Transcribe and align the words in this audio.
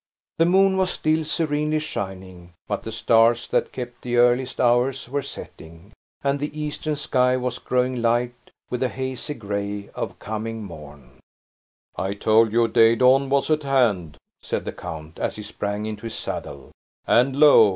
The 0.39 0.47
moon 0.47 0.77
was 0.77 0.89
still 0.89 1.23
serenely 1.23 1.77
shining, 1.77 2.53
but 2.67 2.81
the 2.81 2.91
stars 2.91 3.47
that 3.49 3.71
kept 3.71 4.01
the 4.01 4.15
earliest 4.15 4.59
hours 4.59 5.07
were 5.07 5.21
setting, 5.21 5.91
and 6.23 6.39
the 6.39 6.59
eastern 6.59 6.95
sky 6.95 7.37
was 7.37 7.59
growing 7.59 8.01
light 8.01 8.33
with 8.71 8.79
the 8.79 8.89
hazy 8.89 9.35
gray 9.35 9.89
of 9.93 10.17
coming 10.17 10.63
morn. 10.63 11.19
"I 11.95 12.15
told 12.15 12.51
you 12.51 12.67
day 12.67 12.95
dawn 12.95 13.29
was 13.29 13.51
at 13.51 13.61
hand," 13.61 14.17
said 14.41 14.65
the 14.65 14.71
count, 14.71 15.19
as 15.19 15.35
he 15.35 15.43
sprang 15.43 15.85
into 15.85 16.05
his 16.07 16.15
saddle; 16.15 16.71
"and, 17.05 17.35
lo! 17.35 17.69